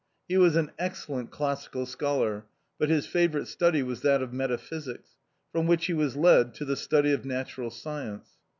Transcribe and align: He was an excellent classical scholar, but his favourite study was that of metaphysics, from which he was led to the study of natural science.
He 0.27 0.35
was 0.35 0.55
an 0.55 0.71
excellent 0.79 1.29
classical 1.29 1.85
scholar, 1.85 2.47
but 2.79 2.89
his 2.89 3.05
favourite 3.05 3.45
study 3.45 3.83
was 3.83 4.01
that 4.01 4.23
of 4.23 4.33
metaphysics, 4.33 5.09
from 5.51 5.67
which 5.67 5.85
he 5.85 5.93
was 5.93 6.15
led 6.17 6.55
to 6.55 6.65
the 6.65 6.75
study 6.75 7.11
of 7.13 7.23
natural 7.23 7.69
science. 7.69 8.31